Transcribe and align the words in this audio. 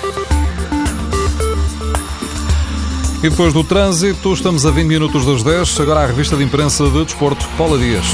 Thank 0.00 0.32
you. 0.32 0.37
E 3.20 3.28
depois 3.28 3.52
do 3.52 3.64
trânsito, 3.64 4.32
estamos 4.32 4.64
a 4.64 4.70
20 4.70 4.86
minutos 4.86 5.26
das 5.26 5.42
10. 5.42 5.80
Agora 5.80 6.00
a 6.00 6.06
revista 6.06 6.36
de 6.36 6.44
imprensa 6.44 6.88
de 6.88 7.04
Desporto, 7.04 7.48
Paula 7.58 7.76
Dias. 7.76 8.06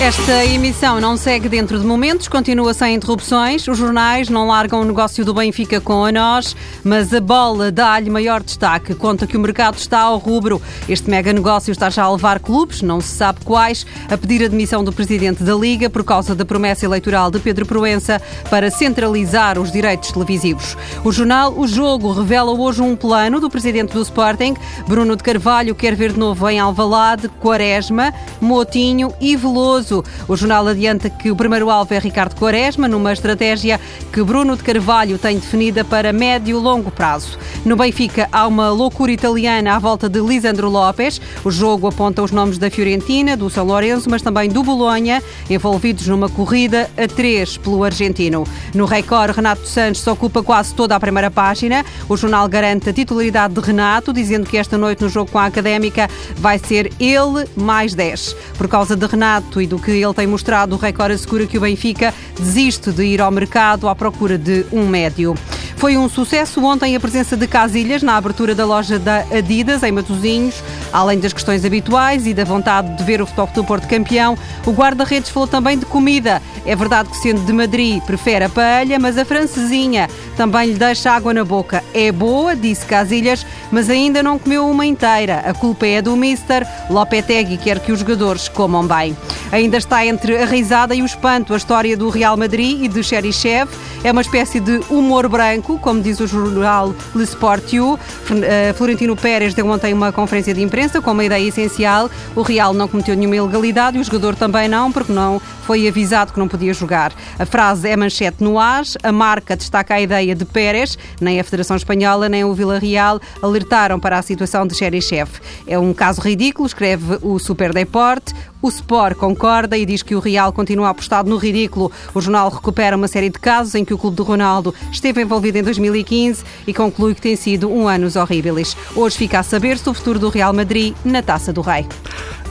Esta 0.00 0.46
emissão 0.46 0.98
não 0.98 1.14
segue 1.14 1.46
dentro 1.46 1.78
de 1.78 1.84
momentos, 1.84 2.26
continua 2.26 2.72
sem 2.72 2.94
interrupções. 2.94 3.68
Os 3.68 3.76
jornais 3.76 4.30
não 4.30 4.46
largam 4.46 4.80
o 4.80 4.84
negócio 4.84 5.24
do 5.26 5.34
Benfica 5.34 5.78
com 5.78 6.04
a 6.06 6.12
nós, 6.12 6.56
mas 6.82 7.12
a 7.12 7.20
bola 7.20 7.70
dá-lhe 7.70 8.08
maior 8.08 8.42
destaque. 8.42 8.94
Conta 8.94 9.26
que 9.26 9.36
o 9.36 9.40
mercado 9.40 9.76
está 9.76 10.00
ao 10.00 10.16
rubro. 10.16 10.60
Este 10.88 11.10
mega 11.10 11.32
negócio 11.34 11.70
está 11.70 11.90
já 11.90 12.04
a 12.04 12.12
levar 12.12 12.40
clubes, 12.40 12.80
não 12.80 13.00
se 13.00 13.08
sabe 13.08 13.40
quais, 13.44 13.86
a 14.10 14.16
pedir 14.16 14.42
a 14.44 14.48
demissão 14.48 14.82
do 14.82 14.92
presidente 14.92 15.42
da 15.42 15.54
Liga 15.54 15.90
por 15.90 16.02
causa 16.04 16.34
da 16.34 16.46
promessa 16.46 16.86
eleitoral 16.86 17.30
de 17.30 17.38
Pedro 17.38 17.66
Proença 17.66 18.22
para 18.48 18.70
centralizar 18.70 19.58
os 19.58 19.70
direitos 19.70 20.12
televisivos. 20.12 20.78
O 21.04 21.12
jornal 21.12 21.52
O 21.58 21.66
Jogo 21.66 22.12
revela 22.12 22.52
hoje 22.52 22.80
um 22.80 22.96
plano 22.96 23.38
do 23.38 23.50
presidente 23.50 23.92
do 23.92 24.00
Sporting. 24.00 24.49
Bruno 24.86 25.16
de 25.16 25.22
Carvalho 25.22 25.74
quer 25.74 25.94
ver 25.94 26.12
de 26.12 26.18
novo 26.18 26.48
em 26.48 26.58
Alvalade, 26.58 27.28
Quaresma, 27.40 28.12
Motinho 28.40 29.12
e 29.20 29.36
Veloso. 29.36 30.04
O 30.28 30.36
jornal 30.36 30.66
adianta 30.68 31.10
que 31.10 31.30
o 31.30 31.36
primeiro 31.36 31.70
alvo 31.70 31.94
é 31.94 31.98
Ricardo 31.98 32.34
Quaresma, 32.34 32.88
numa 32.88 33.12
estratégia 33.12 33.80
que 34.12 34.22
Bruno 34.22 34.56
de 34.56 34.62
Carvalho 34.62 35.18
tem 35.18 35.38
definida 35.38 35.84
para 35.84 36.12
médio 36.12 36.58
e 36.58 36.62
longo 36.62 36.90
prazo. 36.90 37.38
No 37.64 37.76
Benfica 37.76 38.28
há 38.32 38.46
uma 38.46 38.70
loucura 38.70 39.12
italiana 39.12 39.74
à 39.74 39.78
volta 39.78 40.08
de 40.08 40.20
Lisandro 40.20 40.68
Lopes. 40.68 41.20
O 41.44 41.50
jogo 41.50 41.88
aponta 41.88 42.22
os 42.22 42.30
nomes 42.30 42.58
da 42.58 42.70
Fiorentina, 42.70 43.36
do 43.36 43.50
São 43.50 43.66
Lourenço, 43.66 44.08
mas 44.08 44.22
também 44.22 44.48
do 44.48 44.62
Bolonha, 44.62 45.22
envolvidos 45.48 46.06
numa 46.06 46.28
corrida 46.28 46.90
a 46.96 47.06
três 47.06 47.56
pelo 47.56 47.84
argentino. 47.84 48.44
No 48.74 48.86
Record, 48.86 49.36
Renato 49.36 49.66
Santos 49.66 50.06
ocupa 50.06 50.42
quase 50.42 50.74
toda 50.74 50.94
a 50.96 51.00
primeira 51.00 51.30
página. 51.30 51.84
O 52.08 52.16
jornal 52.16 52.48
garante 52.48 52.88
a 52.88 52.92
titularidade 52.92 53.54
de 53.54 53.60
Renato, 53.60 54.12
dizendo 54.12 54.39
que 54.46 54.56
esta 54.56 54.78
noite 54.78 55.02
no 55.02 55.08
jogo 55.08 55.30
com 55.30 55.38
a 55.38 55.46
Académica 55.46 56.08
vai 56.36 56.58
ser 56.58 56.92
ele 56.98 57.46
mais 57.56 57.94
10. 57.94 58.36
Por 58.56 58.68
causa 58.68 58.96
de 58.96 59.06
Renato 59.06 59.60
e 59.60 59.66
do 59.66 59.78
que 59.78 59.90
ele 59.90 60.14
tem 60.14 60.26
mostrado, 60.26 60.74
o 60.74 60.78
Record 60.78 61.12
assegura 61.12 61.46
que 61.46 61.58
o 61.58 61.60
Benfica 61.60 62.14
desiste 62.38 62.92
de 62.92 63.04
ir 63.04 63.20
ao 63.20 63.30
mercado 63.30 63.88
à 63.88 63.94
procura 63.94 64.36
de 64.38 64.64
um 64.72 64.86
médio. 64.86 65.34
Foi 65.76 65.96
um 65.96 66.10
sucesso 66.10 66.62
ontem 66.62 66.94
a 66.94 67.00
presença 67.00 67.38
de 67.38 67.46
Casilhas 67.46 68.02
na 68.02 68.16
abertura 68.16 68.54
da 68.54 68.66
loja 68.66 68.98
da 68.98 69.24
Adidas, 69.30 69.82
em 69.82 69.90
Matosinhos. 69.90 70.62
Além 70.92 71.18
das 71.18 71.32
questões 71.32 71.64
habituais 71.64 72.26
e 72.26 72.34
da 72.34 72.44
vontade 72.44 72.96
de 72.96 73.04
ver 73.04 73.22
o 73.22 73.26
Futebol 73.26 73.48
do 73.54 73.64
Porto 73.64 73.88
campeão, 73.88 74.36
o 74.66 74.72
guarda-redes 74.72 75.30
falou 75.30 75.46
também 75.46 75.78
de 75.78 75.86
comida. 75.86 76.42
É 76.66 76.74
verdade 76.74 77.08
que, 77.08 77.16
sendo 77.16 77.40
de 77.40 77.52
Madrid, 77.52 78.02
prefere 78.02 78.44
a 78.44 78.48
paella, 78.48 78.98
mas 78.98 79.16
a 79.16 79.24
francesinha 79.24 80.08
também 80.36 80.72
lhe 80.72 80.74
deixa 80.74 81.12
água 81.12 81.32
na 81.32 81.44
boca. 81.44 81.82
É 81.94 82.10
boa, 82.10 82.56
disse 82.56 82.84
Casilhas, 82.84 83.46
mas 83.70 83.88
ainda 83.88 84.22
não 84.22 84.38
comeu 84.38 84.68
uma 84.68 84.84
inteira. 84.84 85.42
A 85.46 85.54
culpa 85.54 85.86
é 85.86 86.02
do 86.02 86.16
Mister. 86.16 86.66
Lopetegui 86.88 87.56
quer 87.56 87.78
que 87.78 87.92
os 87.92 88.00
jogadores 88.00 88.48
comam 88.48 88.86
bem. 88.86 89.16
Ainda 89.52 89.76
está 89.76 90.04
entre 90.04 90.36
a 90.36 90.44
risada 90.44 90.94
e 90.94 91.02
o 91.02 91.06
espanto 91.06 91.54
a 91.54 91.56
história 91.56 91.96
do 91.96 92.08
Real 92.08 92.36
Madrid 92.36 92.82
e 92.82 92.88
de 92.88 93.02
Cherichev. 93.02 93.70
É 94.02 94.10
uma 94.10 94.22
espécie 94.22 94.60
de 94.60 94.80
humor 94.88 95.28
branco, 95.28 95.78
como 95.78 96.00
diz 96.00 96.20
o 96.20 96.26
jornal 96.26 96.94
Le 97.14 97.24
Sport 97.24 97.72
U. 97.74 97.98
Eh, 98.42 98.72
Florentino 98.76 99.14
Pérez 99.14 99.52
deu 99.52 99.66
ontem 99.66 99.92
uma 99.92 100.10
conferência 100.10 100.54
de 100.54 100.62
imprensa 100.62 100.79
com 101.02 101.12
uma 101.12 101.24
ideia 101.24 101.46
essencial. 101.46 102.10
O 102.34 102.42
Real 102.42 102.72
não 102.72 102.88
cometeu 102.88 103.14
nenhuma 103.14 103.36
ilegalidade 103.36 103.98
e 103.98 104.00
o 104.00 104.04
jogador 104.04 104.34
também 104.34 104.68
não, 104.68 104.90
porque 104.90 105.12
não 105.12 105.40
foi 105.66 105.86
avisado 105.86 106.32
que 106.32 106.38
não 106.38 106.48
podia 106.48 106.72
jogar. 106.72 107.12
A 107.38 107.44
frase 107.44 107.88
é 107.88 107.96
manchete 107.96 108.42
no 108.42 108.58
AS. 108.58 108.96
A 109.02 109.12
marca 109.12 109.56
destaca 109.56 109.94
a 109.94 110.00
ideia 110.00 110.34
de 110.34 110.44
Pérez. 110.44 110.96
Nem 111.20 111.38
a 111.38 111.44
Federação 111.44 111.76
Espanhola 111.76 112.28
nem 112.28 112.44
o 112.44 112.54
Vila 112.54 112.78
Real 112.78 113.20
alertaram 113.42 114.00
para 114.00 114.18
a 114.18 114.22
situação 114.22 114.66
de 114.66 114.74
Cherichev. 114.74 115.30
É 115.66 115.78
um 115.78 115.92
caso 115.92 116.20
ridículo, 116.20 116.66
escreve 116.66 117.18
o 117.22 117.38
Super 117.38 117.72
Deporte. 117.72 118.34
O 118.62 118.68
Sport 118.68 119.16
concorda 119.16 119.78
e 119.78 119.86
diz 119.86 120.02
que 120.02 120.14
o 120.14 120.20
Real 120.20 120.52
continua 120.52 120.90
apostado 120.90 121.30
no 121.30 121.36
ridículo. 121.36 121.90
O 122.14 122.20
jornal 122.20 122.50
recupera 122.50 122.96
uma 122.96 123.08
série 123.08 123.30
de 123.30 123.38
casos 123.38 123.74
em 123.74 123.84
que 123.84 123.94
o 123.94 123.98
clube 123.98 124.16
de 124.16 124.22
Ronaldo 124.22 124.74
esteve 124.92 125.22
envolvido 125.22 125.56
em 125.58 125.62
2015 125.62 126.44
e 126.66 126.74
conclui 126.74 127.14
que 127.14 127.22
tem 127.22 127.36
sido 127.36 127.70
um 127.70 127.88
anos 127.88 128.16
horríveis. 128.16 128.76
Hoje 128.94 129.16
fica 129.16 129.38
a 129.38 129.42
saber-se 129.42 129.88
o 129.88 129.94
futuro 129.94 130.18
do 130.18 130.28
Real 130.28 130.52
Madrid 130.52 130.94
na 131.04 131.22
Taça 131.22 131.52
do 131.52 131.62
Rei. 131.62 131.86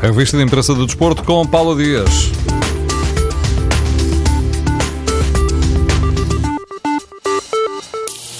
Revista 0.00 0.36
de 0.36 0.44
imprensa 0.44 0.74
do 0.74 0.86
desporto 0.86 1.22
com 1.24 1.46
Paulo 1.46 1.76
Dias. 1.76 2.30